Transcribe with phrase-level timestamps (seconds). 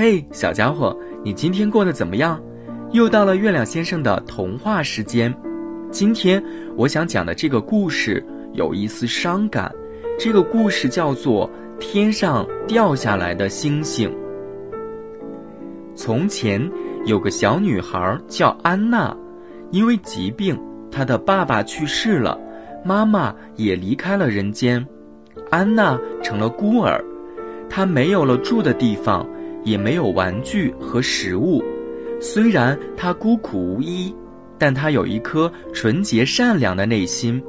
[0.00, 2.40] 嘿，小家伙，你今天过得怎么样？
[2.92, 5.34] 又到了月亮先生的童话时间。
[5.90, 6.40] 今天
[6.76, 9.74] 我想讲的这个故事有一丝伤感。
[10.16, 11.50] 这个故事叫做
[11.80, 14.08] 《天上掉下来的星星》。
[15.96, 16.70] 从前
[17.04, 19.16] 有个小女孩叫安娜，
[19.72, 20.56] 因为疾病，
[20.92, 22.38] 她的爸爸去世了，
[22.84, 24.86] 妈妈也离开了人间，
[25.50, 27.04] 安娜成了孤儿。
[27.68, 29.28] 她没有了住的地方，
[29.68, 31.62] 也没有玩具和食物。
[32.20, 34.14] 虽然他孤苦无依，
[34.58, 37.42] 但他有一颗纯洁善良的内心。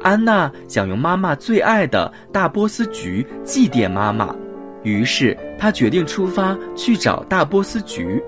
[0.00, 4.34] 安娜想用妈妈最爱的大波斯菊祭奠妈妈，
[4.82, 8.22] 于是她决定出发去找大波斯菊。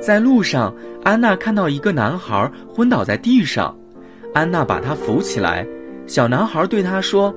[0.00, 3.74] 在路上，安娜看到一个男孩昏倒在地上，
[4.34, 5.66] 安娜把他扶起来。
[6.06, 7.34] 小男孩对她说：“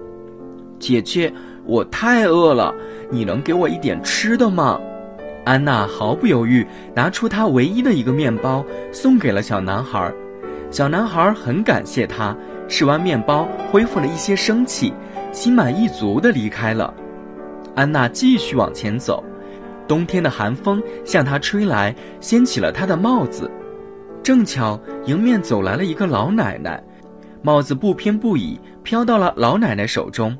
[0.79, 1.33] 姐姐。”
[1.69, 2.73] 我太饿了，
[3.11, 4.81] 你能给我一点吃的吗？
[5.45, 10.11] 安娜毫不犹豫拿出她唯一的一个面包，送给了小男孩。
[10.71, 12.35] 小男孩很感谢她，
[12.67, 14.91] 吃完面包恢复了一些生气，
[15.31, 16.91] 心满意足地离开了。
[17.75, 19.23] 安娜继续往前走，
[19.87, 23.49] 冬天的寒风向她吹来，掀起了她的帽子。
[24.23, 26.83] 正巧迎面走来了一个老奶奶，
[27.43, 30.35] 帽子不偏不倚飘到了老奶奶手中。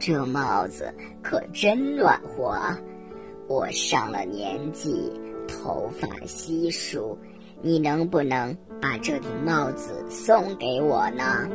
[0.00, 2.58] 这帽子可真暖和，
[3.46, 5.12] 我上了年纪，
[5.46, 7.16] 头发稀疏，
[7.60, 11.46] 你能不能把这顶帽子送给我呢？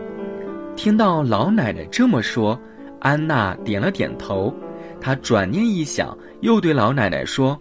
[0.75, 2.57] 听到老奶奶这么说，
[2.99, 4.53] 安娜点了点头。
[5.01, 7.59] 她转念一想，又对老奶奶说：“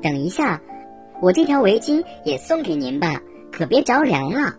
[0.00, 0.62] 等一下，
[1.20, 3.20] 我这条围巾也送给您吧，
[3.50, 4.54] 可别着凉了。”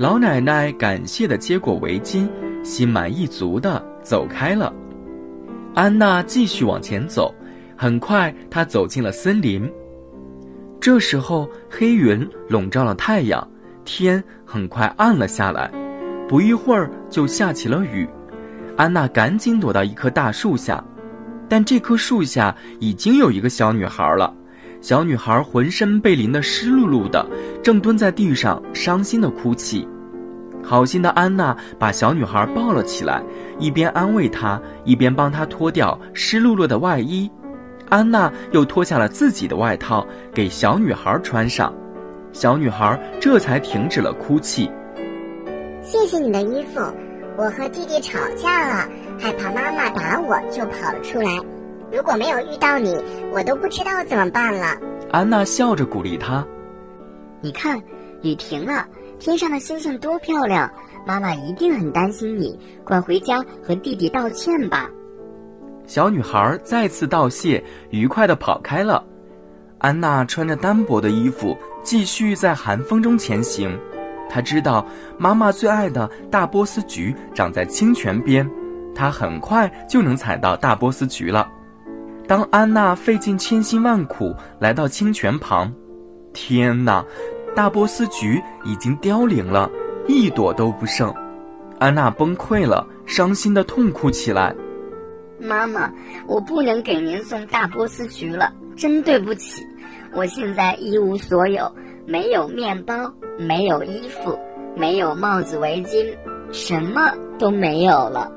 [0.00, 2.26] 老奶奶感谢的接过围巾，
[2.64, 3.84] 心满意足的。
[4.06, 4.72] 走开了，
[5.74, 7.34] 安娜继续往前走。
[7.76, 9.68] 很快，她走进了森林。
[10.80, 13.50] 这时候，黑云笼罩了太阳，
[13.84, 15.68] 天很快暗了下来。
[16.28, 18.08] 不一会儿，就下起了雨。
[18.76, 20.82] 安娜赶紧躲到一棵大树下，
[21.48, 24.32] 但这棵树下已经有一个小女孩了。
[24.80, 27.28] 小女孩浑身被淋得湿漉漉的，
[27.60, 29.88] 正蹲在地上伤心的哭泣。
[30.66, 33.22] 好心的安娜把小女孩抱了起来，
[33.60, 37.30] 一边安慰她，一边帮她脱掉湿漉漉的外衣。
[37.88, 41.72] 安娜又脱下了自己的外套给小女孩穿上，
[42.32, 44.68] 小女孩这才停止了哭泣。
[45.82, 46.80] 谢谢你的衣服，
[47.38, 48.88] 我和弟弟吵架了，
[49.20, 51.30] 害怕妈妈打我，就跑了出来。
[51.92, 53.00] 如果没有遇到你，
[53.32, 54.76] 我都不知道怎么办了。
[55.12, 56.44] 安娜笑着鼓励她
[57.40, 57.80] ：“你看，
[58.22, 58.84] 雨停了。”
[59.18, 60.70] 天上的星星多漂亮！
[61.06, 64.90] 妈妈一定很担心你，快回家和弟弟道歉吧。
[65.86, 69.04] 小女孩再次道谢，愉快地跑开了。
[69.78, 73.78] 安娜穿着单薄的衣服，继续在寒风中前行。
[74.28, 74.84] 她知道
[75.16, 78.50] 妈妈最爱的大波斯菊长在清泉边，
[78.94, 81.48] 她很快就能采到大波斯菊了。
[82.26, 85.72] 当安娜费尽千辛万苦来到清泉旁，
[86.32, 87.04] 天哪！
[87.56, 89.70] 大波斯菊已经凋零了，
[90.06, 91.12] 一朵都不剩。
[91.78, 94.54] 安娜崩溃了，伤心的痛哭起来。
[95.40, 95.90] 妈妈，
[96.26, 99.66] 我不能给您送大波斯菊了，真对不起。
[100.12, 101.74] 我现在一无所有，
[102.06, 104.38] 没有面包，没有衣服，
[104.76, 106.14] 没有帽子围巾，
[106.52, 108.30] 什么都没有了。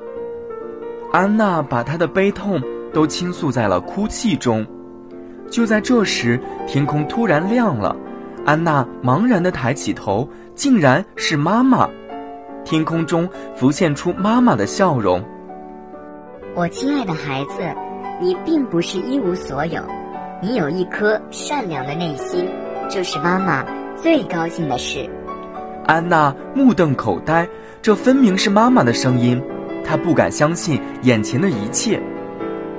[1.12, 2.58] 安娜把她的悲痛
[2.90, 4.66] 都倾诉在了哭泣中。
[5.50, 7.94] 就在这时，天空突然亮了。
[8.44, 11.88] 安娜茫然地抬起头，竟然是妈妈。
[12.64, 15.22] 天空中浮现出妈妈的笑容。
[16.54, 17.62] 我亲爱的孩子，
[18.20, 19.80] 你并不是一无所有，
[20.42, 22.48] 你有一颗善良的内心，
[22.88, 23.64] 这是妈妈
[23.96, 25.08] 最高兴的事。
[25.86, 27.48] 安娜目瞪口呆，
[27.80, 29.40] 这分明是妈妈的声音，
[29.84, 32.00] 她不敢相信眼前的一切。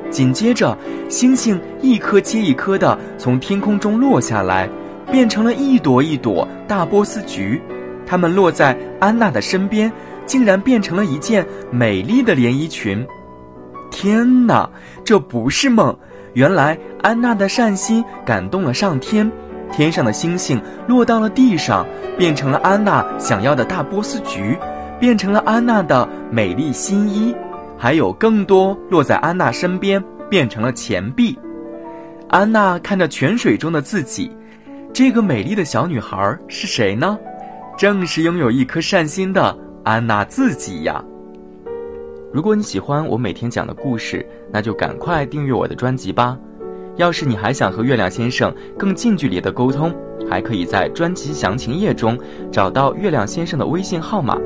[0.09, 0.77] 紧接着，
[1.09, 4.69] 星星一颗接一颗地从天空中落下来。
[5.11, 7.61] 变成了一朵一朵大波斯菊，
[8.05, 9.91] 它们落在安娜的身边，
[10.25, 13.05] 竟然变成了一件美丽的连衣裙。
[13.91, 14.69] 天哪，
[15.03, 15.93] 这不是梦！
[16.33, 19.29] 原来安娜的善心感动了上天，
[19.69, 21.85] 天上的星星落到了地上，
[22.17, 24.57] 变成了安娜想要的大波斯菊，
[24.97, 27.35] 变成了安娜的美丽新衣，
[27.77, 31.37] 还有更多落在安娜身边，变成了钱币。
[32.29, 34.31] 安娜看着泉水中的自己。
[34.93, 37.17] 这个美丽的小女孩是谁呢？
[37.77, 41.01] 正是拥有一颗善心的安娜自己呀。
[42.33, 46.37] 如果你喜欢我每天讲的故事，那就赶快订阅我的专辑吧。
[46.97, 49.95] 要是你还想和月亮先生更近距离的沟通，
[50.29, 52.19] 还可以在专辑详情页中
[52.51, 54.37] 找到月亮先生的微信号码。